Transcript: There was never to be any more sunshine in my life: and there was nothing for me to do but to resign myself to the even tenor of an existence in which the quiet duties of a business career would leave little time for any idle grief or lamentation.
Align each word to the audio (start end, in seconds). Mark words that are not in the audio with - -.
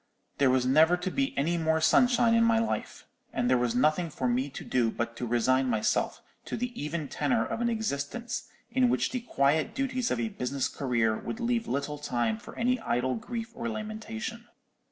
There 0.39 0.49
was 0.49 0.65
never 0.65 0.97
to 0.97 1.11
be 1.11 1.37
any 1.37 1.59
more 1.59 1.79
sunshine 1.79 2.33
in 2.33 2.43
my 2.43 2.57
life: 2.57 3.05
and 3.31 3.47
there 3.47 3.57
was 3.59 3.75
nothing 3.75 4.09
for 4.09 4.27
me 4.27 4.49
to 4.49 4.63
do 4.65 4.89
but 4.89 5.15
to 5.17 5.27
resign 5.27 5.69
myself 5.69 6.23
to 6.45 6.57
the 6.57 6.73
even 6.73 7.07
tenor 7.07 7.45
of 7.45 7.61
an 7.61 7.69
existence 7.69 8.49
in 8.71 8.89
which 8.89 9.11
the 9.11 9.19
quiet 9.21 9.75
duties 9.75 10.09
of 10.09 10.19
a 10.19 10.29
business 10.29 10.67
career 10.67 11.15
would 11.15 11.39
leave 11.39 11.67
little 11.67 11.99
time 11.99 12.39
for 12.39 12.55
any 12.55 12.79
idle 12.79 13.13
grief 13.13 13.51
or 13.53 13.69
lamentation. 13.69 14.47